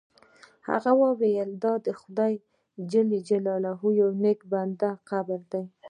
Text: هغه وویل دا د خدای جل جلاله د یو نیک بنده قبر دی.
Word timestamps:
هغه 0.69 0.91
وویل 1.03 1.49
دا 1.63 1.73
د 1.85 1.87
خدای 1.99 2.33
جل 2.91 3.09
جلاله 3.29 3.71
د 3.77 3.83
یو 3.99 4.09
نیک 4.23 4.39
بنده 4.51 4.91
قبر 5.09 5.39
دی. 5.51 5.63